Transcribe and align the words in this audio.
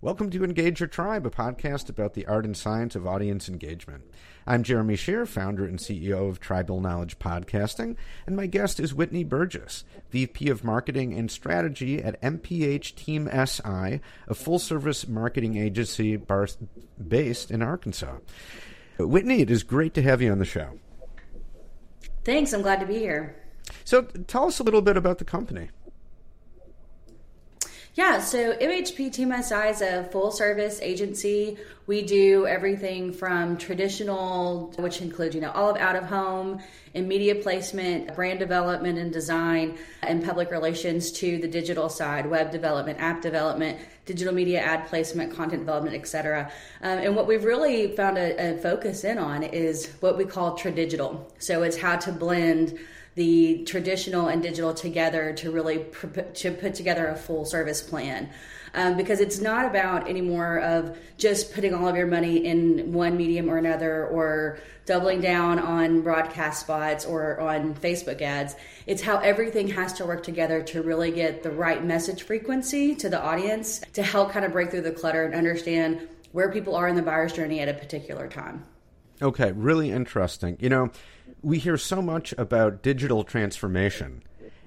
Welcome 0.00 0.30
to 0.30 0.44
Engage 0.44 0.78
Your 0.78 0.86
Tribe, 0.86 1.26
a 1.26 1.30
podcast 1.30 1.88
about 1.88 2.14
the 2.14 2.24
art 2.26 2.44
and 2.44 2.56
science 2.56 2.94
of 2.94 3.04
audience 3.04 3.48
engagement. 3.48 4.04
I'm 4.46 4.62
Jeremy 4.62 4.94
Shere, 4.94 5.26
founder 5.26 5.64
and 5.64 5.80
CEO 5.80 6.28
of 6.28 6.38
Tribal 6.38 6.80
Knowledge 6.80 7.18
Podcasting, 7.18 7.96
and 8.24 8.36
my 8.36 8.46
guest 8.46 8.78
is 8.78 8.94
Whitney 8.94 9.24
Burgess, 9.24 9.82
VP 10.10 10.50
of 10.50 10.62
Marketing 10.62 11.14
and 11.14 11.28
Strategy 11.28 12.00
at 12.00 12.22
MPH 12.22 12.94
Team 12.94 13.28
SI, 13.28 14.00
a 14.28 14.34
full 14.34 14.60
service 14.60 15.08
marketing 15.08 15.56
agency 15.56 16.14
bar- 16.14 16.46
based 17.08 17.50
in 17.50 17.60
Arkansas. 17.60 18.18
Whitney, 19.00 19.40
it 19.40 19.50
is 19.50 19.64
great 19.64 19.94
to 19.94 20.02
have 20.02 20.22
you 20.22 20.30
on 20.30 20.38
the 20.38 20.44
show. 20.44 20.78
Thanks, 22.22 22.52
I'm 22.52 22.62
glad 22.62 22.78
to 22.78 22.86
be 22.86 22.98
here. 22.98 23.34
So, 23.84 24.02
tell 24.02 24.46
us 24.46 24.60
a 24.60 24.62
little 24.62 24.80
bit 24.80 24.96
about 24.96 25.18
the 25.18 25.24
company. 25.24 25.70
Yeah, 27.98 28.20
so 28.20 28.52
MHP 28.52 29.12
Team 29.12 29.34
SI 29.42 29.70
is 29.70 29.82
a 29.82 30.04
full 30.12 30.30
service 30.30 30.78
agency. 30.80 31.58
We 31.88 32.02
do 32.02 32.46
everything 32.46 33.12
from 33.12 33.56
traditional, 33.56 34.72
which 34.78 35.00
includes, 35.00 35.34
you 35.34 35.40
know, 35.40 35.50
all 35.50 35.68
of 35.70 35.76
out 35.78 35.96
of 35.96 36.04
home 36.04 36.62
and 36.94 37.08
media 37.08 37.34
placement, 37.34 38.14
brand 38.14 38.38
development 38.38 39.00
and 39.00 39.12
design, 39.12 39.78
and 40.04 40.24
public 40.24 40.52
relations 40.52 41.10
to 41.10 41.38
the 41.38 41.48
digital 41.48 41.88
side, 41.88 42.30
web 42.30 42.52
development, 42.52 43.00
app 43.00 43.20
development, 43.20 43.80
digital 44.06 44.32
media 44.32 44.60
ad 44.60 44.86
placement, 44.86 45.34
content 45.34 45.62
development, 45.62 45.96
etc. 45.96 46.52
Um, 46.82 46.98
and 46.98 47.16
what 47.16 47.26
we've 47.26 47.42
really 47.42 47.96
found 47.96 48.16
a, 48.16 48.54
a 48.54 48.58
focus 48.58 49.02
in 49.02 49.18
on 49.18 49.42
is 49.42 49.92
what 49.98 50.16
we 50.16 50.24
call 50.24 50.54
tradigital. 50.54 51.28
So 51.40 51.64
it's 51.64 51.76
how 51.76 51.96
to 51.96 52.12
blend 52.12 52.78
the 53.18 53.64
traditional 53.64 54.28
and 54.28 54.40
digital 54.40 54.72
together 54.72 55.32
to 55.32 55.50
really 55.50 55.84
to 56.34 56.52
put 56.52 56.74
together 56.74 57.08
a 57.08 57.16
full 57.16 57.44
service 57.44 57.82
plan. 57.82 58.30
Um, 58.74 58.96
because 58.96 59.20
it's 59.20 59.40
not 59.40 59.64
about 59.64 60.08
anymore 60.08 60.58
of 60.60 60.96
just 61.16 61.52
putting 61.52 61.74
all 61.74 61.88
of 61.88 61.96
your 61.96 62.06
money 62.06 62.46
in 62.46 62.92
one 62.92 63.16
medium 63.16 63.50
or 63.50 63.56
another 63.56 64.06
or 64.06 64.60
doubling 64.84 65.20
down 65.20 65.58
on 65.58 66.02
broadcast 66.02 66.60
spots 66.60 67.04
or 67.04 67.40
on 67.40 67.74
Facebook 67.74 68.22
ads. 68.22 68.54
It's 68.86 69.02
how 69.02 69.18
everything 69.18 69.68
has 69.68 69.94
to 69.94 70.06
work 70.06 70.22
together 70.22 70.62
to 70.64 70.82
really 70.82 71.10
get 71.10 71.42
the 71.42 71.50
right 71.50 71.82
message 71.82 72.22
frequency 72.22 72.94
to 72.96 73.08
the 73.08 73.20
audience 73.20 73.80
to 73.94 74.02
help 74.02 74.30
kind 74.30 74.44
of 74.44 74.52
break 74.52 74.70
through 74.70 74.82
the 74.82 74.92
clutter 74.92 75.24
and 75.24 75.34
understand 75.34 76.06
where 76.32 76.52
people 76.52 76.76
are 76.76 76.86
in 76.86 76.94
the 76.94 77.02
buyer's 77.02 77.32
journey 77.32 77.60
at 77.60 77.68
a 77.68 77.74
particular 77.74 78.28
time. 78.28 78.64
Okay, 79.20 79.52
really 79.52 79.90
interesting. 79.90 80.56
You 80.60 80.68
know, 80.68 80.90
we 81.42 81.58
hear 81.58 81.76
so 81.76 82.00
much 82.00 82.34
about 82.38 82.82
digital 82.82 83.24
transformation. 83.24 84.22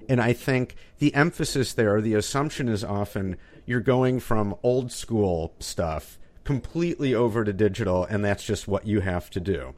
And 0.08 0.20
I 0.20 0.32
think 0.32 0.74
the 0.98 1.14
emphasis 1.14 1.72
there, 1.72 2.00
the 2.00 2.14
assumption 2.14 2.68
is 2.68 2.84
often 2.84 3.36
you're 3.66 3.80
going 3.80 4.20
from 4.20 4.56
old 4.62 4.92
school 4.92 5.54
stuff 5.58 6.18
completely 6.44 7.14
over 7.14 7.44
to 7.44 7.52
digital, 7.52 8.04
and 8.04 8.24
that's 8.24 8.44
just 8.44 8.66
what 8.66 8.86
you 8.86 9.00
have 9.00 9.30
to 9.30 9.40
do. 9.40 9.74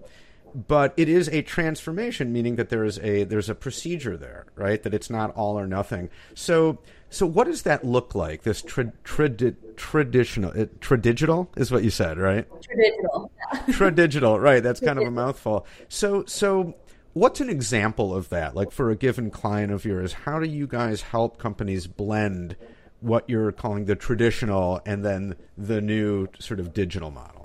But 0.54 0.94
it 0.96 1.08
is 1.08 1.28
a 1.28 1.42
transformation, 1.42 2.32
meaning 2.32 2.56
that 2.56 2.68
there 2.68 2.84
is 2.84 2.98
a 3.00 3.24
there's 3.24 3.48
a 3.48 3.54
procedure 3.54 4.16
there, 4.16 4.46
right? 4.54 4.82
That 4.82 4.94
it's 4.94 5.10
not 5.10 5.34
all 5.34 5.58
or 5.58 5.66
nothing. 5.66 6.10
So 6.34 6.78
so 7.10 7.26
what 7.26 7.46
does 7.46 7.62
that 7.62 7.84
look 7.84 8.14
like? 8.14 8.42
This 8.42 8.62
tra- 8.62 8.92
tradi- 9.04 9.56
traditional, 9.76 10.52
uh, 10.58 10.66
tradigital 10.80 11.50
is 11.56 11.72
what 11.72 11.82
you 11.82 11.90
said, 11.90 12.18
right? 12.18 12.46
Tradigital. 12.62 13.32
tradigital, 13.72 14.38
right? 14.38 14.62
That's 14.62 14.80
kind 14.80 14.98
of 14.98 15.06
a 15.06 15.10
mouthful. 15.10 15.66
So 15.88 16.24
so 16.26 16.74
What's 17.14 17.40
an 17.40 17.48
example 17.48 18.12
of 18.12 18.28
that? 18.30 18.56
Like 18.56 18.72
for 18.72 18.90
a 18.90 18.96
given 18.96 19.30
client 19.30 19.72
of 19.72 19.84
yours, 19.84 20.12
how 20.12 20.40
do 20.40 20.48
you 20.48 20.66
guys 20.66 21.02
help 21.02 21.38
companies 21.38 21.86
blend 21.86 22.56
what 22.98 23.30
you're 23.30 23.52
calling 23.52 23.84
the 23.84 23.94
traditional 23.94 24.80
and 24.84 25.04
then 25.04 25.36
the 25.56 25.80
new 25.80 26.26
sort 26.40 26.58
of 26.58 26.74
digital 26.74 27.12
model? 27.12 27.43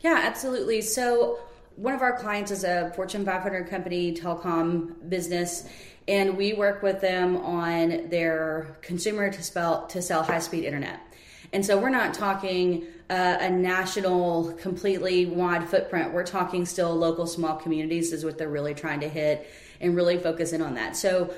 Yeah, 0.00 0.20
absolutely. 0.24 0.80
So 0.80 1.38
one 1.76 1.94
of 1.94 2.02
our 2.02 2.16
clients 2.16 2.50
is 2.50 2.64
a 2.64 2.92
Fortune 2.94 3.24
500 3.24 3.68
company, 3.68 4.14
telecom 4.14 5.08
business, 5.08 5.68
and 6.06 6.36
we 6.36 6.54
work 6.54 6.82
with 6.82 7.00
them 7.00 7.36
on 7.36 8.08
their 8.08 8.76
consumer 8.80 9.30
to, 9.30 9.42
spell, 9.42 9.86
to 9.88 10.00
sell 10.00 10.22
high 10.22 10.38
speed 10.38 10.64
internet. 10.64 11.00
And 11.52 11.64
so 11.64 11.78
we're 11.78 11.90
not 11.90 12.14
talking 12.14 12.86
uh, 13.10 13.38
a 13.40 13.50
national, 13.50 14.52
completely 14.54 15.26
wide 15.26 15.68
footprint. 15.68 16.12
We're 16.12 16.26
talking 16.26 16.66
still 16.66 16.94
local 16.94 17.26
small 17.26 17.56
communities 17.56 18.12
is 18.12 18.24
what 18.24 18.38
they're 18.38 18.48
really 18.48 18.74
trying 18.74 19.00
to 19.00 19.08
hit 19.08 19.48
and 19.80 19.96
really 19.96 20.18
focus 20.18 20.52
in 20.52 20.60
on 20.60 20.74
that. 20.74 20.96
So 20.96 21.32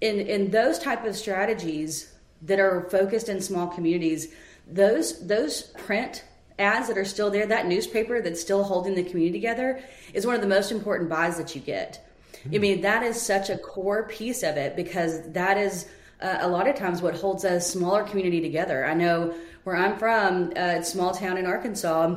in 0.00 0.20
in 0.20 0.50
those 0.50 0.78
type 0.78 1.04
of 1.04 1.16
strategies 1.16 2.12
that 2.42 2.60
are 2.60 2.88
focused 2.90 3.28
in 3.28 3.40
small 3.40 3.68
communities, 3.68 4.34
those 4.66 5.26
those 5.26 5.62
print 5.62 6.24
ads 6.58 6.88
that 6.88 6.98
are 6.98 7.04
still 7.04 7.30
there, 7.30 7.46
that 7.46 7.66
newspaper 7.66 8.20
that's 8.20 8.40
still 8.40 8.64
holding 8.64 8.94
the 8.94 9.02
community 9.02 9.38
together 9.38 9.80
is 10.14 10.26
one 10.26 10.34
of 10.34 10.40
the 10.40 10.46
most 10.46 10.72
important 10.72 11.08
buys 11.10 11.36
that 11.36 11.54
you 11.54 11.60
get. 11.60 12.02
I 12.52 12.58
mean, 12.58 12.82
that 12.82 13.02
is 13.02 13.20
such 13.20 13.50
a 13.50 13.58
core 13.58 14.04
piece 14.04 14.42
of 14.42 14.56
it 14.56 14.76
because 14.76 15.32
that 15.32 15.58
is 15.58 15.86
uh, 16.20 16.38
a 16.40 16.48
lot 16.48 16.68
of 16.68 16.76
times 16.76 17.02
what 17.02 17.14
holds 17.14 17.44
a 17.44 17.60
smaller 17.60 18.04
community 18.04 18.40
together. 18.40 18.86
I 18.86 18.94
know 18.94 19.34
where 19.64 19.76
I'm 19.76 19.98
from, 19.98 20.52
a 20.56 20.84
small 20.84 21.12
town 21.12 21.38
in 21.38 21.46
Arkansas, 21.46 22.16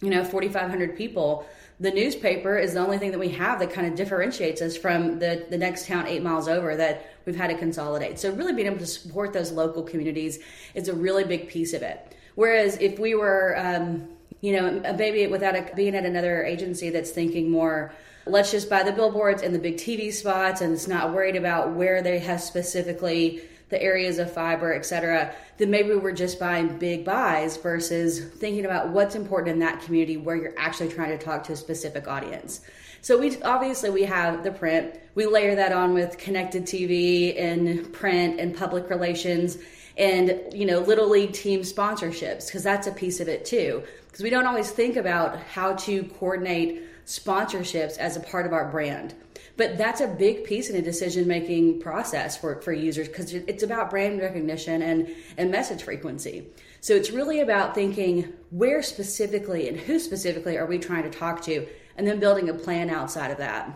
you 0.00 0.10
know, 0.10 0.24
4,500 0.24 0.96
people. 0.96 1.46
The 1.80 1.90
newspaper 1.90 2.56
is 2.56 2.74
the 2.74 2.80
only 2.80 2.96
thing 2.98 3.10
that 3.10 3.18
we 3.18 3.30
have 3.30 3.58
that 3.58 3.72
kind 3.72 3.86
of 3.86 3.96
differentiates 3.96 4.62
us 4.62 4.76
from 4.76 5.18
the, 5.18 5.46
the 5.50 5.58
next 5.58 5.86
town 5.86 6.06
eight 6.06 6.22
miles 6.22 6.48
over 6.48 6.76
that 6.76 7.10
we've 7.26 7.36
had 7.36 7.48
to 7.48 7.58
consolidate. 7.58 8.18
So, 8.18 8.32
really 8.32 8.54
being 8.54 8.66
able 8.66 8.78
to 8.78 8.86
support 8.86 9.34
those 9.34 9.52
local 9.52 9.82
communities 9.82 10.38
is 10.74 10.88
a 10.88 10.94
really 10.94 11.24
big 11.24 11.48
piece 11.48 11.74
of 11.74 11.82
it. 11.82 12.14
Whereas 12.36 12.76
if 12.78 12.98
we 12.98 13.14
were, 13.14 13.56
um, 13.58 14.08
you 14.40 14.52
know, 14.52 14.80
maybe 14.96 15.26
without 15.26 15.56
a, 15.56 15.68
being 15.74 15.96
at 15.96 16.04
another 16.04 16.44
agency 16.44 16.90
that's 16.90 17.10
thinking 17.10 17.50
more, 17.50 17.92
let's 18.26 18.50
just 18.50 18.70
buy 18.70 18.82
the 18.82 18.92
billboards 18.92 19.42
and 19.42 19.54
the 19.54 19.58
big 19.58 19.76
TV 19.76 20.12
spots 20.12 20.60
and 20.60 20.72
it's 20.72 20.86
not 20.86 21.12
worried 21.12 21.36
about 21.36 21.72
where 21.72 22.02
they 22.02 22.18
have 22.20 22.40
specifically 22.40 23.42
the 23.68 23.82
areas 23.82 24.18
of 24.18 24.32
fiber, 24.32 24.72
et 24.74 24.86
cetera, 24.86 25.34
then 25.58 25.70
maybe 25.70 25.94
we're 25.94 26.12
just 26.12 26.38
buying 26.38 26.78
big 26.78 27.04
buys 27.04 27.56
versus 27.56 28.24
thinking 28.36 28.64
about 28.64 28.90
what's 28.90 29.16
important 29.16 29.54
in 29.54 29.58
that 29.58 29.80
community 29.80 30.16
where 30.16 30.36
you're 30.36 30.54
actually 30.56 30.88
trying 30.88 31.16
to 31.16 31.24
talk 31.24 31.42
to 31.42 31.52
a 31.52 31.56
specific 31.56 32.06
audience. 32.06 32.60
So 33.02 33.18
we 33.18 33.40
obviously 33.42 33.90
we 33.90 34.02
have 34.04 34.42
the 34.42 34.50
print. 34.50 34.98
We 35.14 35.26
layer 35.26 35.54
that 35.54 35.72
on 35.72 35.94
with 35.94 36.18
connected 36.18 36.64
TV 36.64 37.40
and 37.40 37.92
print 37.92 38.40
and 38.40 38.56
public 38.56 38.90
relations 38.90 39.58
and 39.96 40.42
you 40.52 40.66
know 40.66 40.80
little 40.80 41.08
league 41.08 41.32
team 41.32 41.60
sponsorships 41.60 42.46
because 42.46 42.62
that's 42.62 42.86
a 42.86 42.92
piece 42.92 43.20
of 43.20 43.28
it 43.28 43.44
too 43.46 43.82
because 44.06 44.22
we 44.22 44.30
don't 44.30 44.46
always 44.46 44.70
think 44.70 44.96
about 44.96 45.38
how 45.42 45.74
to 45.74 46.04
coordinate 46.04 46.82
sponsorships 47.06 47.96
as 47.98 48.16
a 48.16 48.20
part 48.20 48.46
of 48.46 48.52
our 48.52 48.70
brand. 48.70 49.14
But 49.56 49.78
that's 49.78 50.00
a 50.00 50.06
big 50.06 50.44
piece 50.44 50.68
in 50.68 50.76
a 50.76 50.82
decision 50.82 51.26
making 51.26 51.80
process 51.80 52.36
for, 52.36 52.60
for 52.60 52.72
users 52.72 53.08
because 53.08 53.32
it's 53.32 53.62
about 53.62 53.90
brand 53.90 54.20
recognition 54.20 54.82
and, 54.82 55.08
and 55.38 55.50
message 55.50 55.82
frequency. 55.82 56.46
So 56.80 56.94
it's 56.94 57.10
really 57.10 57.40
about 57.40 57.74
thinking 57.74 58.32
where 58.50 58.82
specifically 58.82 59.68
and 59.68 59.78
who 59.78 59.98
specifically 59.98 60.58
are 60.58 60.66
we 60.66 60.78
trying 60.78 61.04
to 61.04 61.10
talk 61.10 61.42
to, 61.42 61.66
and 61.96 62.06
then 62.06 62.20
building 62.20 62.48
a 62.48 62.54
plan 62.54 62.90
outside 62.90 63.30
of 63.30 63.38
that. 63.38 63.70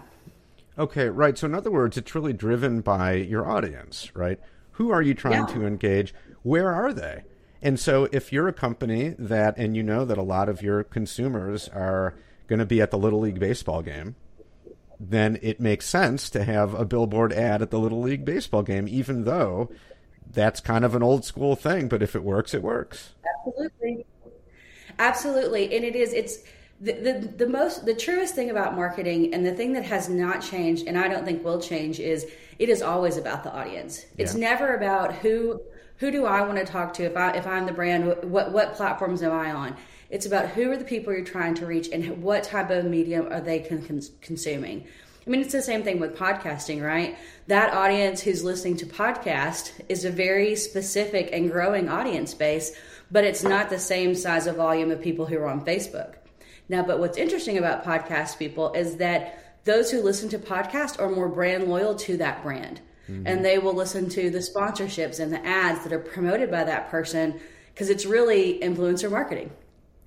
Okay, 0.79 1.09
right. 1.09 1.37
So, 1.37 1.47
in 1.47 1.55
other 1.55 1.71
words, 1.71 1.97
it's 1.97 2.15
really 2.15 2.33
driven 2.33 2.81
by 2.81 3.15
your 3.15 3.49
audience, 3.51 4.15
right? 4.15 4.39
Who 4.73 4.91
are 4.91 5.03
you 5.03 5.15
trying 5.15 5.47
yeah. 5.49 5.55
to 5.55 5.67
engage? 5.67 6.15
Where 6.43 6.73
are 6.73 6.93
they? 6.93 7.25
And 7.61 7.79
so, 7.79 8.09
if 8.13 8.33
you're 8.33 8.49
a 8.49 8.53
company 8.53 9.15
that, 9.19 9.59
and 9.59 9.77
you 9.77 9.83
know 9.83 10.05
that 10.05 10.17
a 10.17 10.23
lot 10.23 10.49
of 10.49 10.63
your 10.63 10.85
consumers 10.85 11.69
are 11.69 12.15
going 12.47 12.61
to 12.61 12.67
be 12.67 12.81
at 12.81 12.91
the 12.91 12.99
Little 12.99 13.21
League 13.21 13.39
baseball 13.39 13.83
game, 13.83 14.15
then 14.99 15.39
it 15.43 15.61
makes 15.61 15.87
sense 15.87 16.31
to 16.31 16.45
have 16.45 16.75
a 16.75 16.85
billboard 16.85 17.33
ad 17.33 17.63
at 17.63 17.71
the 17.71 17.79
Little 17.79 18.01
League 18.01 18.25
baseball 18.25 18.63
game, 18.63 18.87
even 18.89 19.25
though 19.25 19.71
that's 20.33 20.61
kind 20.61 20.85
of 20.85 20.95
an 20.95 21.03
old 21.03 21.25
school 21.25 21.57
thing. 21.57 21.89
But 21.89 22.03
if 22.03 22.15
it 22.15 22.23
works, 22.23 22.55
it 22.55 22.63
works. 22.63 23.15
Absolutely. 23.39 24.07
Absolutely. 24.99 25.77
And 25.77 25.85
it 25.85 25.97
is, 25.97 26.13
it's, 26.13 26.39
the, 26.81 26.93
the, 26.93 27.35
the 27.45 27.47
most 27.47 27.85
the 27.85 27.95
truest 27.95 28.35
thing 28.35 28.51
about 28.51 28.75
marketing 28.75 29.35
and 29.35 29.45
the 29.45 29.53
thing 29.53 29.75
that 29.75 29.85
has 29.85 30.09
not 30.09 30.41
changed 30.41 30.87
and 30.87 30.99
i 30.99 31.09
don't 31.09 31.25
think 31.25 31.45
will 31.45 31.61
change 31.61 32.01
is 32.01 32.27
it 32.59 32.69
is 32.69 32.81
always 32.81 33.17
about 33.17 33.45
the 33.45 33.53
audience 33.53 34.07
it's 34.17 34.35
never 34.35 34.75
about 34.75 35.15
who 35.17 35.61
who 35.99 36.11
do 36.11 36.25
i 36.25 36.41
want 36.41 36.59
to 36.59 36.65
talk 36.65 36.95
to 36.95 37.05
if 37.05 37.17
i 37.17 37.33
if 37.33 37.47
i'm 37.47 37.67
the 37.67 37.73
brand 37.73 38.07
what 38.23 38.51
what 38.51 38.75
platforms 38.75 39.23
am 39.23 39.33
i 39.33 39.53
on 39.53 39.77
it's 40.11 40.27
about 40.27 40.49
who 40.49 40.71
are 40.73 40.77
the 40.77 40.85
people 40.85 41.13
you're 41.13 41.25
trying 41.25 41.55
to 41.55 41.67
reach 41.67 41.89
and 41.93 42.23
what 42.23 42.43
type 42.43 42.71
of 42.71 42.85
medium 42.85 43.33
are 43.33 43.41
they 43.41 43.61
con- 43.61 44.03
consuming. 44.21 44.87
I 45.27 45.31
mean, 45.31 45.41
it's 45.41 45.53
the 45.53 45.63
same 45.63 45.85
thing 45.85 46.01
with 46.01 46.17
podcasting, 46.17 46.85
right? 46.85 47.17
That 47.47 47.73
audience 47.73 48.21
who's 48.21 48.43
listening 48.43 48.77
to 48.79 48.87
podcast 48.87 49.73
is 49.89 50.05
a 50.05 50.11
very 50.11 50.57
specific 50.57 51.31
and 51.33 51.51
growing 51.51 51.89
audience 51.89 52.35
base, 52.35 52.73
but 53.11 53.23
it's 53.23 53.45
not 53.45 53.71
the 53.71 53.79
same 53.79 54.15
size 54.15 54.49
of 54.49 54.57
volume 54.57 54.91
of 54.91 55.01
people 55.01 55.27
who 55.27 55.39
are 55.39 55.49
on 55.49 55.65
Facebook. 55.65 56.15
Now, 56.71 56.85
but 56.85 57.01
what's 57.01 57.19
interesting 57.19 57.59
about 57.59 57.85
podcast 57.85 58.39
people 58.39 58.73
is 58.75 58.99
that 58.99 59.59
those 59.65 59.91
who 59.91 60.01
listen 60.01 60.29
to 60.29 60.39
podcast 60.39 61.01
are 61.01 61.11
more 61.11 61.29
brand 61.29 61.65
loyal 61.65 61.97
to 61.97 62.17
that 62.19 62.45
brand. 62.45 62.81
Mm-hmm. 63.09 63.27
And 63.27 63.45
they 63.45 63.59
will 63.59 63.75
listen 63.75 64.09
to 64.11 64.31
the 64.31 64.39
sponsorships 64.39 65.19
and 65.19 65.33
the 65.33 65.45
ads 65.45 65.83
that 65.83 65.93
are 65.93 65.99
promoted 65.99 66.49
by 66.49 66.63
that 66.63 66.89
person 66.89 67.41
because 67.75 67.91
it's 67.91 68.07
really 68.07 68.61
influencer 68.61 69.11
marketing. 69.11 69.51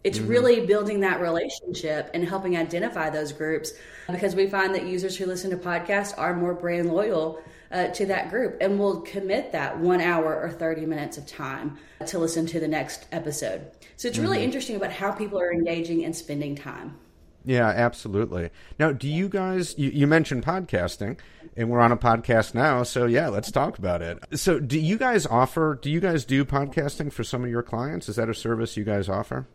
It's 0.04 0.20
mm-hmm. 0.20 0.28
really 0.28 0.66
building 0.66 1.00
that 1.02 1.22
relationship 1.22 2.10
and 2.14 2.28
helping 2.28 2.58
identify 2.58 3.10
those 3.10 3.32
groups 3.32 3.74
because 4.12 4.36
we 4.36 4.48
find 4.48 4.76
that 4.76 4.86
users 4.86 5.16
who 5.16 5.26
listen 5.26 5.50
to 5.52 5.58
podcasts 5.58 6.14
are 6.18 6.36
more 6.36 6.54
brand 6.54 6.92
loyal 6.92 7.42
uh, 7.72 7.88
to 7.88 8.06
that 8.06 8.30
group 8.30 8.58
and 8.62 8.78
will 8.78 9.02
commit 9.02 9.52
that 9.52 9.80
one 9.80 10.02
hour 10.02 10.40
or 10.40 10.50
30 10.50 10.86
minutes 10.86 11.18
of 11.18 11.26
time 11.26 11.78
to 12.06 12.20
listen 12.20 12.46
to 12.46 12.60
the 12.60 12.68
next 12.68 13.08
episode. 13.12 13.72
So 13.96 14.08
it's 14.08 14.20
really 14.20 14.38
mm-hmm. 14.38 14.46
interesting 14.46 14.76
about 14.76 14.92
how 14.92 15.12
people 15.12 15.40
are 15.40 15.52
engaging 15.52 16.04
and 16.04 16.16
spending 16.16 16.56
time. 16.56 16.98
Yeah, 17.46 17.68
absolutely. 17.68 18.52
Now, 18.80 18.92
do 18.92 19.08
you 19.08 19.28
guys, 19.28 19.78
you, 19.78 19.90
you, 19.90 20.08
mentioned 20.08 20.46
podcasting, 20.46 21.18
and 21.58 21.70
we're 21.70 21.82
on 21.82 21.92
a 21.92 21.98
podcast 21.98 22.54
now, 22.54 22.84
so 22.84 23.06
yeah, 23.06 23.28
let's 23.28 23.52
talk 23.52 23.78
about 23.78 24.02
it. 24.02 24.18
So, 24.34 24.62
do 24.62 24.80
you 24.80 24.98
guys 24.98 25.26
offer, 25.26 25.78
do 25.82 25.92
you 25.92 26.00
guys 26.00 26.24
do 26.24 26.46
podcasting 26.46 27.12
for 27.12 27.26
some 27.26 27.44
of 27.44 27.50
your 27.50 27.62
clients? 27.62 28.08
Is 28.08 28.16
that 28.16 28.30
a 28.30 28.34
service 28.34 28.78
you 28.78 28.86
guys 28.86 29.10
offer? 29.10 29.48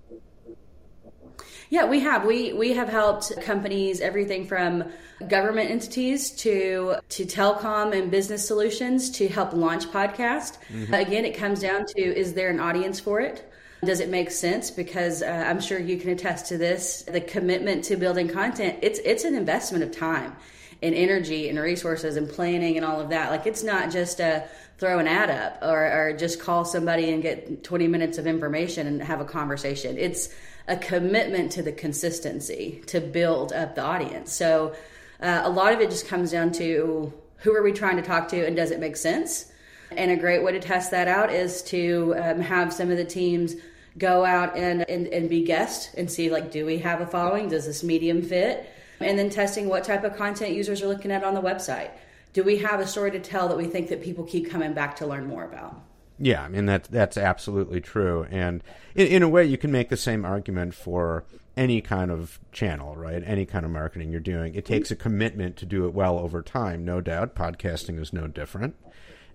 Yeah, 1.70 1.84
we 1.84 2.00
have. 2.00 2.24
We 2.24 2.52
we 2.52 2.72
have 2.72 2.88
helped 2.88 3.38
companies 3.42 4.00
everything 4.00 4.46
from 4.46 4.84
government 5.28 5.70
entities 5.70 6.30
to 6.30 6.96
to 7.08 7.24
telecom 7.24 7.96
and 7.96 8.10
business 8.10 8.46
solutions 8.46 9.10
to 9.10 9.28
help 9.28 9.52
launch 9.52 9.86
podcast. 9.86 10.58
Mm-hmm. 10.72 10.94
Again, 10.94 11.24
it 11.24 11.36
comes 11.36 11.60
down 11.60 11.84
to 11.86 12.00
is 12.00 12.34
there 12.34 12.48
an 12.48 12.60
audience 12.60 13.00
for 13.00 13.20
it? 13.20 13.50
Does 13.84 14.00
it 14.00 14.08
make 14.08 14.30
sense? 14.30 14.70
Because 14.70 15.22
uh, 15.22 15.44
I'm 15.46 15.60
sure 15.60 15.78
you 15.78 15.98
can 15.98 16.10
attest 16.10 16.46
to 16.46 16.58
this. 16.58 17.02
The 17.02 17.20
commitment 17.20 17.84
to 17.84 17.96
building 17.96 18.28
content, 18.28 18.78
it's 18.82 18.98
it's 19.04 19.24
an 19.24 19.34
investment 19.34 19.84
of 19.84 19.92
time 19.92 20.36
and 20.82 20.94
energy 20.94 21.48
and 21.48 21.58
resources 21.58 22.16
and 22.16 22.28
planning 22.28 22.76
and 22.76 22.86
all 22.86 23.00
of 23.00 23.10
that. 23.10 23.30
Like 23.30 23.46
it's 23.46 23.62
not 23.62 23.90
just 23.90 24.20
a 24.20 24.48
throw 24.78 25.00
an 25.00 25.08
ad 25.08 25.28
up 25.28 25.58
or, 25.62 25.84
or 25.84 26.12
just 26.12 26.40
call 26.40 26.64
somebody 26.64 27.10
and 27.10 27.22
get 27.22 27.64
20 27.64 27.88
minutes 27.88 28.16
of 28.16 28.26
information 28.26 28.86
and 28.86 29.02
have 29.02 29.20
a 29.20 29.24
conversation. 29.24 29.98
It's 29.98 30.28
a 30.68 30.76
commitment 30.76 31.52
to 31.52 31.62
the 31.62 31.72
consistency 31.72 32.82
to 32.86 33.00
build 33.00 33.52
up 33.52 33.74
the 33.74 33.82
audience. 33.82 34.32
So 34.32 34.74
uh, 35.20 35.42
a 35.44 35.50
lot 35.50 35.72
of 35.72 35.80
it 35.80 35.90
just 35.90 36.06
comes 36.06 36.30
down 36.30 36.52
to 36.52 37.12
who 37.38 37.54
are 37.54 37.62
we 37.62 37.72
trying 37.72 37.96
to 37.96 38.02
talk 38.02 38.28
to 38.28 38.46
and 38.46 38.54
does 38.54 38.70
it 38.70 38.78
make 38.78 38.96
sense? 38.96 39.50
And 39.90 40.10
a 40.10 40.16
great 40.16 40.44
way 40.44 40.52
to 40.52 40.60
test 40.60 40.90
that 40.92 41.08
out 41.08 41.32
is 41.32 41.62
to 41.64 42.14
um, 42.18 42.40
have 42.40 42.72
some 42.72 42.90
of 42.90 42.98
the 42.98 43.04
teams 43.04 43.54
go 43.96 44.24
out 44.24 44.56
and, 44.56 44.88
and, 44.88 45.08
and 45.08 45.28
be 45.28 45.44
guests 45.44 45.92
and 45.96 46.10
see 46.10 46.30
like, 46.30 46.52
do 46.52 46.64
we 46.64 46.78
have 46.78 47.00
a 47.00 47.06
following? 47.06 47.48
Does 47.48 47.66
this 47.66 47.82
medium 47.82 48.22
fit? 48.22 48.70
And 49.00 49.18
then 49.18 49.30
testing 49.30 49.68
what 49.68 49.84
type 49.84 50.04
of 50.04 50.16
content 50.16 50.52
users 50.52 50.82
are 50.82 50.88
looking 50.88 51.10
at 51.10 51.24
on 51.24 51.34
the 51.34 51.42
website. 51.42 51.90
Do 52.32 52.42
we 52.42 52.58
have 52.58 52.80
a 52.80 52.86
story 52.86 53.10
to 53.12 53.20
tell 53.20 53.48
that 53.48 53.56
we 53.56 53.66
think 53.66 53.88
that 53.88 54.02
people 54.02 54.24
keep 54.24 54.50
coming 54.50 54.74
back 54.74 54.96
to 54.96 55.06
learn 55.06 55.26
more 55.26 55.44
about? 55.44 55.80
Yeah, 56.18 56.42
I 56.42 56.48
mean 56.48 56.66
that 56.66 56.84
that's 56.84 57.16
absolutely 57.16 57.80
true, 57.80 58.26
and 58.30 58.62
in, 58.96 59.06
in, 59.06 59.22
a 59.22 59.28
way, 59.28 59.44
you 59.44 59.56
can 59.56 59.70
make 59.70 59.88
the 59.88 59.96
same 59.96 60.24
argument 60.24 60.74
for 60.74 61.24
any 61.56 61.80
kind 61.80 62.10
of 62.10 62.40
channel, 62.50 62.96
right? 62.96 63.22
Any 63.24 63.46
kind 63.46 63.64
of 63.64 63.70
marketing 63.70 64.10
you're 64.10 64.20
doing, 64.20 64.54
it 64.56 64.64
takes 64.64 64.90
a 64.90 64.96
commitment 64.96 65.56
to 65.58 65.66
do 65.66 65.86
it 65.86 65.94
well 65.94 66.18
over 66.18 66.42
time, 66.42 66.84
no 66.84 67.00
doubt. 67.00 67.36
Podcasting 67.36 68.00
is 68.00 68.12
no 68.12 68.26
different. 68.26 68.74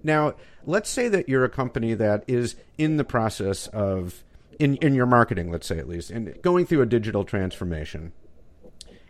Now, 0.04 0.34
let's 0.66 0.90
say 0.90 1.08
that 1.08 1.30
you're 1.30 1.46
a 1.46 1.50
company 1.50 1.94
that 1.94 2.26
is 2.28 2.56
in 2.78 2.98
the 2.98 3.06
process 3.06 3.68
of 3.68 4.24
in 4.60 4.76
in 4.78 4.94
your 4.94 5.06
marketing, 5.06 5.52
let's 5.52 5.68
say 5.68 5.80
at 5.80 5.88
least, 5.88 6.12
and 6.12 6.42
going 6.42 6.66
through 6.66 6.82
a 6.82 6.86
digital 6.86 7.24
transformation. 7.24 8.12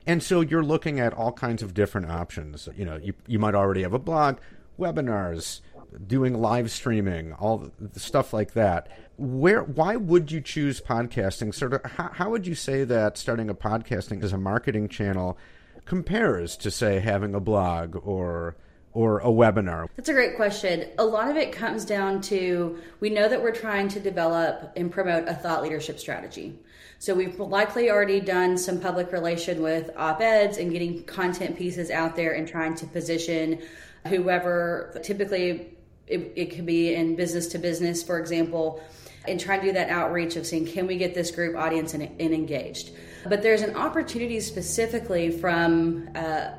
And 0.05 0.21
so 0.21 0.41
you're 0.41 0.63
looking 0.63 0.99
at 0.99 1.13
all 1.13 1.31
kinds 1.31 1.63
of 1.63 1.73
different 1.73 2.09
options. 2.09 2.67
You 2.75 2.85
know, 2.85 2.97
you 2.97 3.13
you 3.27 3.39
might 3.39 3.55
already 3.55 3.83
have 3.83 3.93
a 3.93 3.99
blog, 3.99 4.37
webinars, 4.79 5.61
doing 6.05 6.33
live 6.33 6.71
streaming, 6.71 7.33
all 7.33 7.69
the 7.79 7.99
stuff 7.99 8.33
like 8.33 8.53
that. 8.53 8.89
Where, 9.17 9.63
why 9.63 9.95
would 9.95 10.31
you 10.31 10.41
choose 10.41 10.81
podcasting? 10.81 11.53
Sort 11.53 11.73
of, 11.73 11.91
how, 11.91 12.09
how 12.13 12.29
would 12.31 12.47
you 12.47 12.55
say 12.55 12.83
that 12.83 13.17
starting 13.17 13.49
a 13.49 13.53
podcasting 13.53 14.23
as 14.23 14.33
a 14.33 14.37
marketing 14.37 14.89
channel 14.89 15.37
compares 15.85 16.57
to, 16.57 16.71
say, 16.71 16.99
having 16.99 17.35
a 17.35 17.39
blog 17.39 17.95
or 18.05 18.55
or 18.93 19.19
a 19.19 19.25
webinar? 19.25 19.87
That's 19.95 20.09
a 20.09 20.13
great 20.13 20.35
question. 20.35 20.87
A 20.99 21.05
lot 21.05 21.29
of 21.29 21.35
it 21.35 21.51
comes 21.51 21.83
down 21.83 22.21
to 22.21 22.77
we 22.99 23.09
know 23.09 23.27
that 23.27 23.41
we're 23.41 23.55
trying 23.55 23.87
to 23.89 23.99
develop 23.99 24.71
and 24.75 24.91
promote 24.91 25.27
a 25.27 25.33
thought 25.33 25.63
leadership 25.63 25.99
strategy. 25.99 26.59
So 27.03 27.13
we've 27.13 27.37
likely 27.37 27.91
already 27.91 28.21
done 28.21 28.57
some 28.57 28.79
public 28.79 29.11
relation 29.11 29.61
with 29.61 29.89
op 29.97 30.21
eds 30.21 30.57
and 30.57 30.71
getting 30.71 31.03
content 31.03 31.57
pieces 31.57 31.91
out 31.91 32.15
there 32.15 32.31
and 32.31 32.47
trying 32.47 32.75
to 32.75 32.87
position 32.87 33.61
whoever 34.07 34.97
typically 35.03 35.75
it, 36.07 36.31
it 36.37 36.55
could 36.55 36.65
be 36.65 36.95
in 36.95 37.17
business 37.17 37.47
to 37.47 37.57
business, 37.57 38.01
for 38.01 38.19
example, 38.19 38.81
and 39.27 39.37
trying 39.37 39.59
to 39.59 39.65
do 39.65 39.73
that 39.73 39.89
outreach 39.89 40.37
of 40.37 40.47
saying, 40.47 40.67
can 40.67 40.87
we 40.87 40.95
get 40.95 41.13
this 41.13 41.29
group 41.29 41.57
audience 41.57 41.93
and, 41.93 42.03
engaged? 42.21 42.91
But 43.27 43.41
there's 43.43 43.63
an 43.63 43.75
opportunity 43.75 44.39
specifically 44.39 45.29
from 45.29 46.07
uh, 46.15 46.51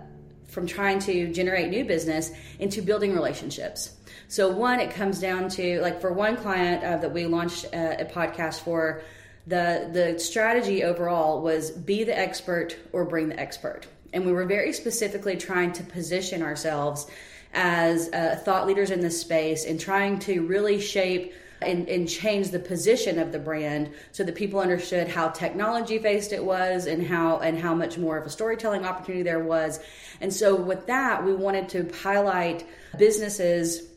from 0.47 0.67
trying 0.67 0.99
to 0.99 1.33
generate 1.33 1.71
new 1.71 1.87
business 1.87 2.31
into 2.59 2.83
building 2.83 3.15
relationships. 3.15 3.97
So 4.29 4.53
one, 4.53 4.79
it 4.79 4.91
comes 4.91 5.21
down 5.21 5.49
to 5.51 5.81
like 5.81 6.03
for 6.03 6.13
one 6.13 6.37
client 6.37 6.85
uh, 6.85 6.99
that 6.99 7.15
we 7.15 7.25
launched 7.25 7.65
a, 7.73 8.03
a 8.03 8.05
podcast 8.05 8.61
for, 8.61 9.03
the 9.47 9.91
the 9.93 10.19
strategy 10.19 10.85
overall 10.85 11.43
was 11.43 11.71
be 11.71 12.05
the 12.05 12.17
expert 12.17 12.77
or 12.93 13.05
bring 13.05 13.29
the 13.29 13.39
expert, 13.39 13.87
and 14.13 14.25
we 14.25 14.33
were 14.33 14.47
very 14.47 14.73
specifically 14.73 15.37
trying 15.37 15.73
to 15.73 15.83
position 15.83 16.43
ourselves 16.43 17.07
as 17.53 18.09
uh, 18.13 18.41
thought 18.43 18.67
leaders 18.67 18.91
in 18.91 19.01
this 19.01 19.21
space 19.21 19.65
and 19.65 19.79
trying 19.79 20.19
to 20.19 20.47
really 20.47 20.81
shape 20.81 21.35
and, 21.63 21.89
and, 21.89 22.09
change 22.09 22.51
the 22.51 22.59
position 22.59 23.19
of 23.19 23.33
the 23.33 23.39
brand 23.39 23.89
so 24.13 24.23
that 24.25 24.35
people 24.35 24.61
understood 24.61 25.09
how 25.09 25.29
technology 25.29 25.97
based 25.97 26.33
it 26.33 26.45
was 26.45 26.87
and 26.87 27.07
how 27.07 27.39
and 27.39 27.59
how 27.59 27.73
much 27.75 27.97
more 27.97 28.19
of 28.19 28.27
a 28.27 28.31
storytelling 28.31 28.85
opportunity 28.85 29.23
there 29.23 29.43
was. 29.43 29.81
And 30.21 30.33
so 30.33 30.55
with 30.55 30.87
that 30.87 31.25
we 31.25 31.33
wanted 31.33 31.69
to 31.71 31.91
highlight 32.03 32.67
businesses 32.99 33.94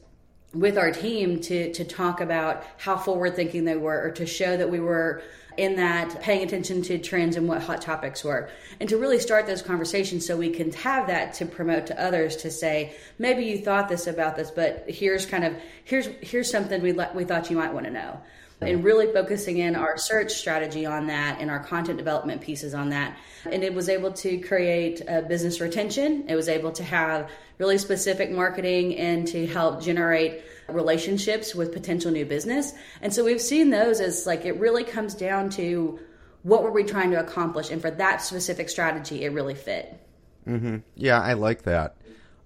with 0.54 0.78
our 0.78 0.92
team 0.92 1.40
to 1.42 1.74
to 1.74 1.84
talk 1.84 2.22
about 2.22 2.64
how 2.78 2.98
forward 2.98 3.36
thinking 3.36 3.66
they 3.66 3.76
were 3.76 4.02
or 4.02 4.12
to 4.12 4.26
show 4.26 4.56
that 4.58 4.70
we 4.70 4.80
were 4.80 5.22
in 5.58 5.76
that 5.76 6.22
paying 6.22 6.44
attention 6.44 6.84
to 6.84 7.00
trends 7.00 7.36
and 7.36 7.48
what 7.48 7.62
hot 7.62 7.82
topics 7.82 8.24
were. 8.24 8.50
And 8.80 8.88
to 8.90 8.98
really 8.98 9.20
start 9.20 9.48
those 9.48 9.64
conversations 9.64 10.26
so 10.26 10.38
we 10.38 10.52
can 10.52 10.72
have 10.74 11.08
that 11.08 11.34
to 11.36 11.46
promote 11.46 11.88
to 11.88 12.02
others 12.02 12.36
to 12.38 12.52
say 12.52 12.96
maybe 13.18 13.44
you 13.44 13.58
thought 13.58 13.90
this 13.90 14.08
about 14.08 14.36
this 14.36 14.52
but 14.52 14.86
here's 14.88 15.26
kind 15.26 15.44
of 15.44 15.56
here's 15.84 16.08
here's 16.22 16.50
something 16.50 16.82
we 16.82 16.94
we 17.14 17.24
thought 17.24 17.50
you 17.50 17.58
might 17.58 17.74
want 17.74 17.86
to 17.86 17.92
know 17.92 18.19
and 18.61 18.83
really 18.83 19.11
focusing 19.14 19.57
in 19.59 19.76
our 19.76 19.97
search 19.97 20.31
strategy 20.31 20.85
on 20.85 21.07
that 21.07 21.40
and 21.40 21.52
our 21.52 21.59
content 21.59 21.97
development 21.97 22.42
pieces 22.42 22.73
on 22.73 22.90
that. 22.90 23.18
And 23.45 23.64
it 23.64 23.73
was 23.73 23.87
able 23.87 24.11
to 24.14 24.40
create 24.40 25.06
business 25.28 25.61
retention. 25.61 26.26
It 26.28 26.35
was 26.35 26.49
able 26.49 26.71
to 26.71 26.83
have 26.83 27.30
really 27.59 27.78
specific 27.78 28.31
marketing 28.31 28.97
and 28.97 29.28
to 29.28 29.45
help 29.47 29.81
generate 29.81 30.42
relationships 30.68 31.56
with 31.56 31.71
potential 31.71 32.11
new 32.11 32.26
business. 32.26 32.73
And 33.02 33.14
so 33.14 33.23
we've 33.23 33.42
seen 33.42 33.69
those 33.69 34.02
as 34.02 34.26
like 34.26 34.45
it 34.45 34.59
really 34.59 34.83
comes 34.83 35.14
down 35.14 35.49
to 35.52 35.99
what 36.44 36.64
were 36.64 36.71
we 36.71 36.83
trying 36.83 37.11
to 37.11 37.19
accomplish, 37.19 37.71
and 37.71 37.81
for 37.81 37.92
that 37.92 38.21
specific 38.21 38.69
strategy, 38.69 39.26
it 39.26 39.33
really 39.33 39.56
fit. 39.56 39.99
Mm-hmm. 40.47 40.78
Yeah, 40.95 41.19
I 41.19 41.33
like 41.33 41.64
that. 41.64 41.96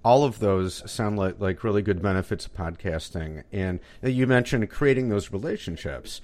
All 0.04 0.24
of 0.24 0.40
those 0.40 0.90
sound 0.92 1.18
like 1.18 1.40
like 1.40 1.64
really 1.64 1.82
good 1.82 2.02
benefits 2.02 2.46
of 2.46 2.54
podcasting, 2.54 3.44
and 3.52 3.80
you 4.02 4.26
mentioned 4.26 4.70
creating 4.70 5.10
those 5.10 5.32
relationships. 5.32 6.22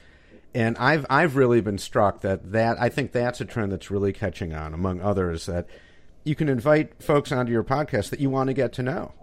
And 0.55 0.77
I've 0.77 1.05
I've 1.09 1.35
really 1.35 1.61
been 1.61 1.77
struck 1.77 2.21
that 2.21 2.51
that 2.51 2.81
I 2.81 2.89
think 2.89 3.11
that's 3.11 3.41
a 3.41 3.45
trend 3.45 3.71
that's 3.71 3.91
really 3.91 4.13
catching 4.13 4.53
on 4.53 4.73
among 4.73 5.01
others 5.01 5.45
that 5.45 5.67
you 6.23 6.35
can 6.35 6.49
invite 6.49 7.01
folks 7.01 7.31
onto 7.31 7.51
your 7.51 7.63
podcast 7.63 8.09
that 8.09 8.19
you 8.19 8.29
want 8.29 8.47
to 8.47 8.53
get 8.53 8.73
to 8.73 8.83
know 8.83 9.13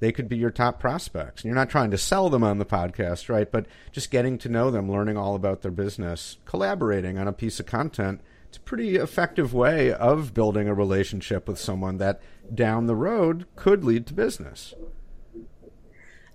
they 0.00 0.12
could 0.12 0.28
be 0.28 0.36
your 0.36 0.50
top 0.50 0.78
prospects. 0.78 1.42
And 1.42 1.48
you're 1.48 1.54
not 1.54 1.70
trying 1.70 1.90
to 1.90 1.98
sell 1.98 2.28
them 2.28 2.44
on 2.44 2.58
the 2.58 2.66
podcast, 2.66 3.28
right? 3.28 3.50
But 3.50 3.66
just 3.92 4.10
getting 4.10 4.38
to 4.38 4.48
know 4.48 4.70
them, 4.70 4.90
learning 4.90 5.16
all 5.16 5.34
about 5.34 5.62
their 5.62 5.70
business, 5.70 6.36
collaborating 6.44 7.18
on 7.18 7.28
a 7.28 7.32
piece 7.32 7.58
of 7.60 7.66
content. 7.66 8.20
It's 8.56 8.62
a 8.62 8.64
pretty 8.64 8.96
effective 8.96 9.52
way 9.52 9.92
of 9.92 10.32
building 10.32 10.66
a 10.66 10.72
relationship 10.72 11.46
with 11.46 11.58
someone 11.58 11.98
that 11.98 12.22
down 12.54 12.86
the 12.86 12.96
road 12.96 13.44
could 13.54 13.84
lead 13.84 14.06
to 14.06 14.14
business. 14.14 14.72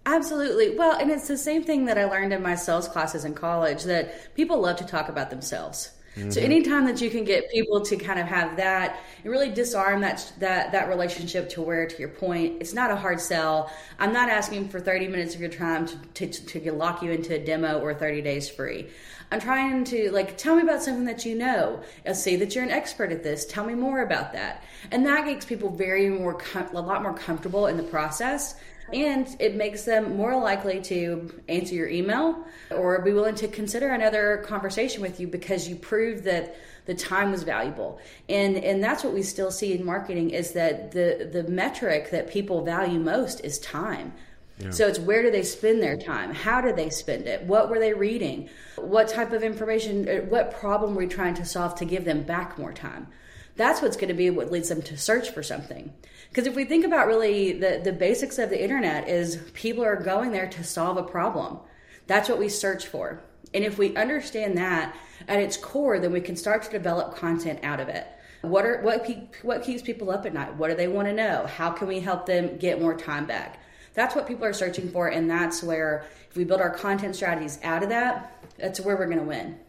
Absolutely. 0.06 0.78
Well, 0.78 0.96
and 1.00 1.10
it's 1.10 1.28
the 1.28 1.36
same 1.36 1.64
thing 1.64 1.86
that 1.86 1.98
I 1.98 2.06
learned 2.06 2.32
in 2.32 2.44
my 2.44 2.54
sales 2.54 2.88
classes 2.88 3.26
in 3.26 3.34
college 3.34 3.86
that 3.86 4.36
people 4.36 4.60
love 4.60 4.76
to 4.76 4.86
talk 4.86 5.10
about 5.10 5.32
themselves. 5.32 5.94
Mm-hmm. 6.16 6.30
So 6.30 6.42
anytime 6.42 6.86
that 6.86 7.00
you 7.00 7.10
can 7.10 7.24
get 7.24 7.50
people 7.52 7.80
to 7.82 7.96
kind 7.96 8.20
of 8.20 8.28
have 8.28 8.58
that, 8.58 9.00
and 9.24 9.32
really 9.32 9.50
disarm 9.50 10.02
that 10.02 10.32
that 10.40 10.74
that 10.74 10.90
relationship 10.90 11.50
to 11.52 11.62
where, 11.62 11.86
to 11.88 12.00
your 12.00 12.10
point, 12.10 12.58
it's 12.60 12.74
not 12.74 12.92
a 12.92 12.96
hard 12.98 13.22
sell. 13.22 13.72
I'm 13.98 14.12
not 14.12 14.30
asking 14.30 14.70
for 14.70 14.80
30 14.80 15.08
minutes 15.08 15.36
of 15.36 15.42
your 15.42 15.50
time 15.50 15.88
to, 15.88 16.28
to, 16.28 16.60
to 16.60 16.72
lock 16.74 17.02
you 17.02 17.12
into 17.12 17.36
a 17.36 17.40
demo 17.40 17.80
or 17.80 17.94
30 17.94 18.22
days 18.22 18.50
free. 18.50 18.90
I'm 19.32 19.40
trying 19.40 19.86
to 19.86 20.12
like 20.12 20.38
tell 20.38 20.58
me 20.58 20.64
about 20.64 20.84
something 20.84 21.06
that 21.06 21.26
you 21.26 21.36
know. 21.36 21.82
I'll 22.06 22.14
see 22.14 22.36
that 22.36 22.54
you're 22.54 22.66
an 22.66 22.72
expert 22.72 23.14
at 23.14 23.24
this. 23.24 23.46
Tell 23.46 23.64
me 23.64 23.76
more 23.76 24.02
about 24.02 24.34
that, 24.34 24.66
and 24.92 25.06
that 25.06 25.26
makes 25.26 25.46
people 25.46 25.70
very 25.70 26.10
more 26.10 26.34
com- 26.34 26.76
a 26.76 26.82
lot 26.82 27.04
more 27.04 27.14
comfortable 27.14 27.68
in 27.68 27.78
the 27.78 27.84
process 27.84 28.56
and 28.94 29.36
it 29.40 29.56
makes 29.56 29.84
them 29.84 30.16
more 30.18 30.36
likely 30.36 30.82
to 30.82 31.42
answer 31.50 31.76
your 31.76 31.90
email 31.90 32.46
or 32.72 33.02
be 33.02 33.14
willing 33.14 33.36
to 33.36 33.48
consider 33.48 33.90
another 33.90 34.44
conversation 34.46 35.02
with 35.02 35.20
you 35.20 35.28
because 35.28 35.68
you 35.68 35.76
proved 35.76 36.24
that 36.24 36.56
the 36.86 36.94
time 36.96 37.32
was 37.32 37.44
valuable 37.44 38.00
and 38.28 38.58
and 38.58 38.84
that's 38.84 39.04
what 39.04 39.14
we 39.14 39.22
still 39.22 39.52
see 39.52 39.74
in 39.74 39.86
marketing 39.86 40.32
is 40.32 40.54
that 40.54 40.92
the 40.92 41.30
the 41.32 41.44
metric 41.44 42.10
that 42.12 42.30
people 42.30 42.64
value 42.64 43.00
most 43.00 43.40
is 43.42 43.60
time 43.60 44.14
yeah. 44.62 44.72
So 44.72 44.88
it's 44.88 45.00
where 45.00 45.24
do 45.24 45.32
they 45.32 45.44
spend 45.44 45.82
their 45.82 45.98
time? 45.98 46.34
How 46.34 46.62
do 46.62 46.72
they 46.74 46.90
spend 46.90 47.28
it? 47.28 47.44
What 47.44 47.70
were 47.70 47.80
they 47.80 47.94
reading? 47.94 48.50
What 48.76 49.08
type 49.08 49.32
of 49.32 49.44
information, 49.44 50.08
uh, 50.08 50.16
what 50.28 50.52
problem 50.52 50.94
were 50.94 51.04
we 51.04 51.08
trying 51.08 51.34
to 51.36 51.46
solve 51.46 51.76
to 51.76 51.86
give 51.86 52.06
them 52.06 52.24
back 52.24 52.58
more 52.58 52.74
time? 52.74 53.08
That's 53.56 53.82
what's 53.82 53.98
going 53.98 54.08
to 54.08 54.14
be 54.14 54.30
what 54.30 54.52
leads 54.52 54.70
them 54.70 54.82
to 54.84 54.98
search 54.98 55.30
for 55.32 55.44
something. 55.44 55.94
Because 56.30 56.48
if 56.48 56.56
we 56.56 56.66
think 56.66 56.86
about 56.86 57.08
really 57.08 57.54
the, 57.54 57.82
the 57.84 57.92
basics 57.92 58.40
of 58.40 58.50
the 58.50 58.62
internet 58.62 59.10
is 59.10 59.38
people 59.54 59.84
are 59.84 59.98
going 59.98 60.32
there 60.32 60.48
to 60.50 60.64
solve 60.64 60.98
a 60.98 61.04
problem. 61.04 61.60
That's 62.08 62.30
what 62.30 62.40
we 62.40 62.50
search 62.50 62.88
for. 62.88 63.22
And 63.54 63.64
if 63.64 63.78
we 63.78 63.96
understand 63.96 64.58
that 64.58 64.96
at 65.28 65.40
its 65.40 65.58
core, 65.58 66.00
then 66.00 66.12
we 66.12 66.22
can 66.22 66.36
start 66.36 66.64
to 66.64 66.72
develop 66.72 67.16
content 67.16 67.60
out 67.64 67.80
of 67.80 67.90
it. 67.90 68.08
What 68.42 68.66
are 68.66 68.82
what 68.82 69.08
what 69.44 69.64
keeps 69.64 69.84
people 69.84 70.10
up 70.10 70.26
at 70.26 70.34
night? 70.34 70.56
What 70.56 70.70
do 70.70 70.76
they 70.76 70.88
want 70.88 71.08
to 71.08 71.14
know? 71.14 71.46
How 71.46 71.70
can 71.70 71.88
we 71.88 72.00
help 72.00 72.26
them 72.26 72.58
get 72.58 72.82
more 72.82 72.98
time 72.98 73.28
back? 73.28 73.60
That's 73.94 74.16
what 74.16 74.28
people 74.28 74.46
are 74.46 74.54
searching 74.54 74.90
for, 74.90 75.10
and 75.10 75.30
that's 75.30 75.62
where 75.62 76.06
if 76.30 76.38
we 76.38 76.44
build 76.44 76.62
our 76.62 76.70
content 76.70 77.16
strategies 77.16 77.60
out 77.62 77.84
of 77.84 77.90
that, 77.90 78.34
that's 78.58 78.80
where 78.80 78.96
we're 78.96 79.06
going 79.06 79.20
to 79.20 79.24
win. 79.24 79.60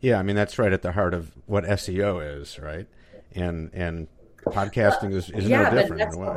Yeah, 0.00 0.18
I 0.18 0.22
mean 0.22 0.36
that's 0.36 0.58
right 0.58 0.72
at 0.72 0.82
the 0.82 0.92
heart 0.92 1.14
of 1.14 1.32
what 1.46 1.64
SEO 1.64 2.40
is, 2.40 2.58
right? 2.58 2.86
And 3.34 3.70
and 3.72 4.08
podcasting 4.46 5.12
is, 5.12 5.30
is 5.30 5.48
yeah, 5.48 5.70
no 5.70 5.82
different 5.82 6.02
in 6.02 6.14
a 6.14 6.18
way. 6.18 6.36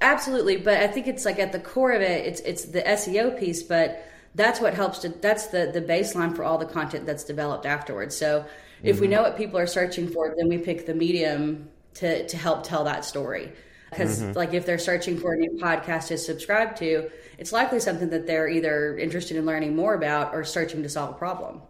absolutely, 0.00 0.56
but 0.56 0.78
I 0.78 0.86
think 0.86 1.06
it's 1.06 1.24
like 1.24 1.38
at 1.38 1.52
the 1.52 1.60
core 1.60 1.92
of 1.92 2.02
it, 2.02 2.26
it's 2.26 2.40
it's 2.40 2.64
the 2.66 2.82
SEO 2.82 3.38
piece, 3.38 3.62
but 3.62 4.04
that's 4.34 4.60
what 4.60 4.74
helps 4.74 5.00
to 5.00 5.08
that's 5.08 5.46
the 5.48 5.70
the 5.72 5.82
baseline 5.82 6.34
for 6.34 6.44
all 6.44 6.58
the 6.58 6.66
content 6.66 7.06
that's 7.06 7.24
developed 7.24 7.66
afterwards. 7.66 8.16
So 8.16 8.44
if 8.82 8.96
mm-hmm. 8.96 9.02
we 9.02 9.08
know 9.08 9.22
what 9.22 9.36
people 9.36 9.58
are 9.58 9.66
searching 9.66 10.08
for, 10.08 10.34
then 10.36 10.48
we 10.48 10.58
pick 10.58 10.86
the 10.86 10.94
medium 10.94 11.68
to 11.94 12.26
to 12.26 12.36
help 12.36 12.64
tell 12.64 12.84
that 12.84 13.04
story. 13.04 13.52
Because 13.90 14.22
mm-hmm. 14.22 14.32
like 14.32 14.54
if 14.54 14.64
they're 14.64 14.78
searching 14.78 15.18
for 15.18 15.34
a 15.34 15.36
new 15.36 15.58
podcast 15.60 16.08
to 16.08 16.16
subscribe 16.16 16.76
to, 16.76 17.10
it's 17.36 17.52
likely 17.52 17.78
something 17.78 18.08
that 18.08 18.26
they're 18.26 18.48
either 18.48 18.96
interested 18.96 19.36
in 19.36 19.44
learning 19.44 19.76
more 19.76 19.94
about 19.94 20.32
or 20.34 20.44
searching 20.44 20.82
to 20.82 20.88
solve 20.88 21.10
a 21.10 21.18
problem. 21.18 21.60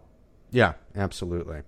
Yeah, 0.52 0.74
absolutely. 0.94 1.62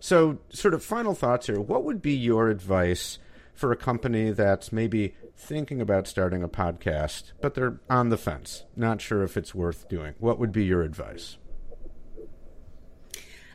So, 0.00 0.38
sort 0.50 0.74
of 0.74 0.84
final 0.84 1.14
thoughts 1.14 1.46
here. 1.46 1.60
What 1.60 1.84
would 1.84 2.02
be 2.02 2.14
your 2.14 2.48
advice 2.48 3.18
for 3.54 3.72
a 3.72 3.76
company 3.76 4.32
that's 4.32 4.72
maybe 4.72 5.14
thinking 5.36 5.80
about 5.80 6.06
starting 6.06 6.42
a 6.42 6.48
podcast, 6.48 7.32
but 7.40 7.54
they're 7.54 7.80
on 7.88 8.10
the 8.10 8.18
fence, 8.18 8.64
not 8.76 9.00
sure 9.00 9.22
if 9.22 9.36
it's 9.36 9.54
worth 9.54 9.88
doing? 9.88 10.14
What 10.18 10.38
would 10.38 10.52
be 10.52 10.64
your 10.64 10.82
advice? 10.82 11.38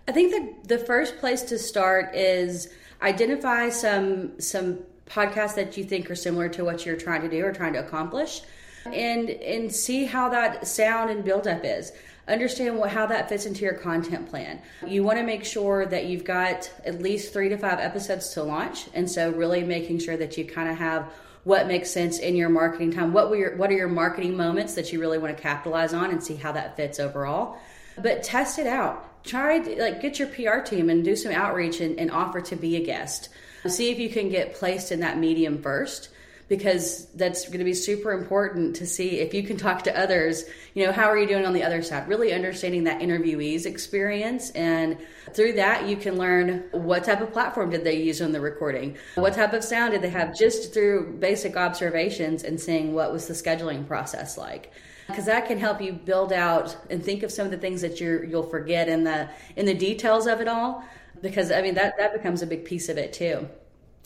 I 0.07 0.11
think 0.11 0.31
the 0.65 0.75
the 0.77 0.83
first 0.83 1.19
place 1.19 1.43
to 1.43 1.59
start 1.59 2.15
is 2.15 2.69
identify 3.01 3.69
some 3.69 4.39
some 4.39 4.79
podcasts 5.05 5.55
that 5.55 5.77
you 5.77 5.83
think 5.83 6.09
are 6.09 6.15
similar 6.15 6.49
to 6.49 6.63
what 6.63 6.85
you're 6.85 6.95
trying 6.95 7.21
to 7.21 7.29
do 7.29 7.45
or 7.45 7.51
trying 7.51 7.73
to 7.73 7.79
accomplish 7.79 8.41
and 8.85 9.29
and 9.29 9.73
see 9.73 10.05
how 10.05 10.29
that 10.29 10.67
sound 10.67 11.09
and 11.09 11.23
build 11.23 11.47
up 11.47 11.63
is 11.63 11.91
understand 12.29 12.77
what, 12.77 12.91
how 12.91 13.07
that 13.07 13.27
fits 13.27 13.45
into 13.45 13.61
your 13.61 13.73
content 13.73 14.29
plan. 14.29 14.61
You 14.85 15.03
want 15.03 15.17
to 15.17 15.23
make 15.23 15.43
sure 15.43 15.85
that 15.87 16.05
you've 16.05 16.23
got 16.23 16.71
at 16.85 17.01
least 17.01 17.33
three 17.33 17.49
to 17.49 17.57
five 17.57 17.79
episodes 17.79 18.29
to 18.33 18.43
launch, 18.43 18.85
and 18.93 19.09
so 19.09 19.31
really 19.31 19.63
making 19.63 19.99
sure 19.99 20.15
that 20.17 20.37
you 20.37 20.45
kind 20.45 20.69
of 20.69 20.77
have 20.77 21.11
what 21.43 21.67
makes 21.67 21.89
sense 21.89 22.19
in 22.19 22.35
your 22.35 22.49
marketing 22.49 22.91
time. 22.91 23.13
What 23.13 23.29
were 23.29 23.35
your, 23.35 23.55
what 23.55 23.69
are 23.71 23.75
your 23.75 23.87
marketing 23.87 24.37
moments 24.37 24.75
that 24.75 24.93
you 24.93 24.99
really 24.99 25.17
want 25.17 25.35
to 25.35 25.41
capitalize 25.41 25.93
on, 25.93 26.11
and 26.11 26.23
see 26.23 26.35
how 26.35 26.51
that 26.51 26.75
fits 26.75 26.99
overall. 26.99 27.57
But 27.97 28.23
test 28.23 28.59
it 28.59 28.67
out. 28.67 29.05
Try 29.25 29.57
like 29.57 30.01
get 30.01 30.19
your 30.19 30.29
PR 30.29 30.59
team 30.59 30.89
and 30.89 31.03
do 31.03 31.15
some 31.15 31.33
outreach 31.33 31.81
and, 31.81 31.99
and 31.99 32.09
offer 32.11 32.39
to 32.41 32.55
be 32.55 32.77
a 32.77 32.85
guest. 32.85 33.29
See 33.67 33.89
if 33.91 33.99
you 33.99 34.09
can 34.09 34.29
get 34.29 34.53
placed 34.53 34.91
in 34.91 35.01
that 35.01 35.17
medium 35.17 35.61
first 35.61 36.09
because 36.49 37.05
that's 37.13 37.45
going 37.45 37.59
to 37.59 37.63
be 37.63 37.73
super 37.73 38.11
important 38.11 38.75
to 38.75 38.85
see 38.85 39.19
if 39.19 39.33
you 39.33 39.43
can 39.43 39.55
talk 39.55 39.83
to 39.83 39.97
others 39.97 40.43
you 40.79 40.85
know 40.85 40.91
how 40.91 41.09
are 41.09 41.17
you 41.17 41.27
doing 41.27 41.45
on 41.45 41.53
the 41.53 41.63
other 41.63 41.81
side? 41.81 42.07
Really 42.07 42.31
understanding 42.31 42.85
that 42.85 43.01
interviewee's 43.01 43.65
experience 43.65 44.49
and 44.51 44.97
through 45.33 45.53
that 45.53 45.87
you 45.87 45.97
can 45.97 46.17
learn 46.17 46.63
what 46.71 47.03
type 47.03 47.21
of 47.21 47.33
platform 47.33 47.69
did 47.69 47.83
they 47.83 48.01
use 48.01 48.21
on 48.21 48.31
the 48.31 48.39
recording? 48.39 48.97
What 49.15 49.33
type 49.33 49.53
of 49.53 49.63
sound 49.63 49.91
did 49.91 50.01
they 50.01 50.09
have? 50.09 50.37
Just 50.37 50.73
through 50.73 51.17
basic 51.19 51.57
observations 51.57 52.43
and 52.43 52.59
seeing 52.59 52.93
what 52.93 53.11
was 53.11 53.27
the 53.27 53.33
scheduling 53.33 53.87
process 53.87 54.37
like. 54.37 54.71
Because 55.07 55.25
that 55.25 55.47
can 55.47 55.57
help 55.57 55.81
you 55.81 55.91
build 55.91 56.31
out 56.31 56.77
and 56.89 57.03
think 57.03 57.23
of 57.23 57.31
some 57.31 57.45
of 57.45 57.51
the 57.51 57.57
things 57.57 57.81
that 57.81 57.99
you 57.99 58.25
you'll 58.29 58.43
forget 58.43 58.87
in 58.87 59.03
the 59.03 59.27
in 59.55 59.65
the 59.65 59.73
details 59.73 60.27
of 60.27 60.39
it 60.39 60.47
all 60.47 60.83
because 61.21 61.51
i 61.51 61.61
mean 61.63 61.73
that 61.73 61.95
that 61.97 62.13
becomes 62.13 62.43
a 62.43 62.47
big 62.47 62.63
piece 62.63 62.89
of 62.89 62.97
it 62.97 63.11
too 63.11 63.49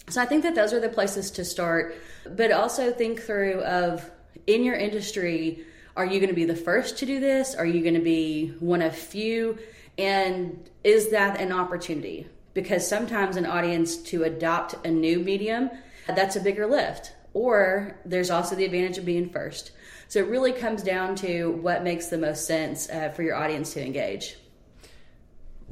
so 0.10 0.22
I 0.22 0.26
think 0.26 0.44
that 0.44 0.56
those 0.56 0.74
are 0.74 0.80
the 0.80 0.90
places 0.90 1.32
to 1.32 1.46
start, 1.46 1.96
but 2.30 2.52
also 2.52 2.92
think 2.92 3.22
through 3.22 3.62
of 3.64 4.10
in 4.48 4.64
your 4.64 4.76
industry, 4.76 5.66
are 5.96 6.06
you 6.06 6.20
going 6.20 6.30
to 6.30 6.36
be 6.36 6.46
the 6.46 6.56
first 6.56 6.98
to 7.00 7.06
do 7.06 7.20
this? 7.20 7.56
Are 7.56 7.66
you 7.66 7.82
going 7.82 7.94
to 7.94 8.02
be 8.02 8.50
one 8.60 8.82
of 8.82 8.96
few? 8.96 9.58
And 9.98 10.70
is 10.84 11.12
that 11.12 11.40
an 11.40 11.52
opportunity? 11.52 12.28
Because 12.54 12.88
sometimes 12.88 13.38
an 13.38 13.46
audience 13.46 13.98
to 13.98 14.24
adopt 14.24 14.76
a 14.86 14.92
new 14.92 15.20
medium, 15.20 15.70
that's 16.08 16.36
a 16.36 16.42
bigger 16.42 16.68
lift. 16.68 17.14
Or 17.34 17.98
there's 18.06 18.30
also 18.30 18.56
the 18.56 18.66
advantage 18.66 18.98
of 18.98 19.06
being 19.06 19.30
first. 19.30 19.72
So 20.08 20.20
it 20.20 20.28
really 20.28 20.52
comes 20.52 20.84
down 20.84 21.16
to 21.18 21.52
what 21.52 21.84
makes 21.84 22.08
the 22.08 22.18
most 22.18 22.46
sense 22.46 22.90
uh, 22.90 23.10
for 23.10 23.24
your 23.24 23.36
audience 23.36 23.74
to 23.74 23.84
engage. 23.84 24.36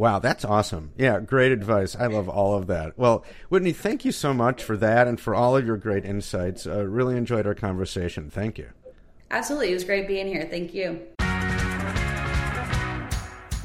Wow, 0.01 0.17
that's 0.17 0.43
awesome. 0.43 0.93
Yeah, 0.97 1.19
great 1.19 1.51
advice. 1.51 1.95
I 1.95 2.07
love 2.07 2.27
all 2.27 2.57
of 2.57 2.65
that. 2.65 2.97
Well, 2.97 3.23
Whitney, 3.49 3.71
thank 3.71 4.03
you 4.03 4.11
so 4.11 4.33
much 4.33 4.63
for 4.63 4.75
that 4.77 5.07
and 5.07 5.19
for 5.19 5.35
all 5.35 5.55
of 5.55 5.63
your 5.63 5.77
great 5.77 6.05
insights. 6.05 6.65
Uh, 6.65 6.87
really 6.87 7.15
enjoyed 7.15 7.45
our 7.45 7.53
conversation. 7.53 8.31
Thank 8.31 8.57
you. 8.57 8.69
Absolutely. 9.29 9.69
It 9.69 9.75
was 9.75 9.83
great 9.83 10.07
being 10.07 10.25
here. 10.25 10.47
Thank 10.49 10.73
you. 10.73 11.01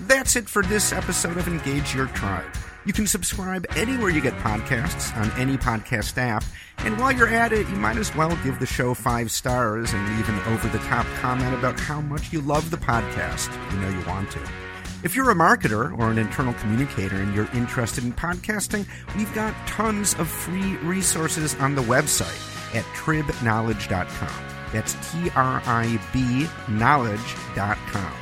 That's 0.02 0.36
it 0.36 0.46
for 0.46 0.62
this 0.64 0.92
episode 0.92 1.38
of 1.38 1.48
Engage 1.48 1.94
Your 1.94 2.08
Tribe. 2.08 2.54
You 2.84 2.92
can 2.92 3.06
subscribe 3.06 3.64
anywhere 3.74 4.10
you 4.10 4.20
get 4.20 4.34
podcasts 4.34 5.16
on 5.16 5.30
any 5.40 5.56
podcast 5.56 6.18
app. 6.18 6.44
And 6.80 6.98
while 7.00 7.12
you're 7.12 7.28
at 7.28 7.54
it, 7.54 7.66
you 7.66 7.76
might 7.76 7.96
as 7.96 8.14
well 8.14 8.38
give 8.44 8.58
the 8.58 8.66
show 8.66 8.92
five 8.92 9.30
stars 9.30 9.94
and 9.94 10.16
leave 10.16 10.28
an 10.28 10.38
over 10.52 10.68
the 10.68 10.84
top 10.84 11.06
comment 11.22 11.54
about 11.54 11.80
how 11.80 12.02
much 12.02 12.30
you 12.30 12.42
love 12.42 12.70
the 12.70 12.76
podcast. 12.76 13.50
You 13.72 13.80
know 13.80 13.88
you 13.88 14.06
want 14.06 14.30
to. 14.32 14.65
If 15.02 15.14
you're 15.14 15.30
a 15.30 15.34
marketer 15.34 15.96
or 15.98 16.10
an 16.10 16.18
internal 16.18 16.54
communicator 16.54 17.16
and 17.16 17.34
you're 17.34 17.50
interested 17.52 18.02
in 18.02 18.12
podcasting, 18.12 18.86
we've 19.16 19.32
got 19.34 19.54
tons 19.66 20.14
of 20.14 20.28
free 20.28 20.76
resources 20.78 21.54
on 21.56 21.74
the 21.74 21.82
website 21.82 22.74
at 22.74 22.84
tribknowledge.com. 22.96 24.44
That's 24.72 24.94
T 25.12 25.30
R 25.36 25.62
I 25.64 26.00
B 26.12 26.48
knowledge.com. 26.68 28.12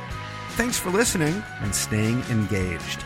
Thanks 0.51 0.77
for 0.77 0.89
listening 0.89 1.43
and 1.61 1.73
staying 1.73 2.21
engaged. 2.29 3.03